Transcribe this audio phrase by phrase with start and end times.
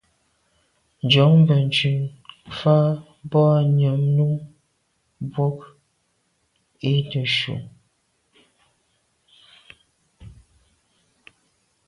[1.03, 1.97] Njon benntùn
[2.57, 2.77] fa
[3.31, 4.33] boa nyàm num
[5.25, 5.57] mbwôg
[6.91, 7.55] i neshu.